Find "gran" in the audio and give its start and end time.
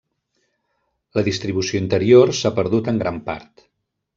3.05-3.21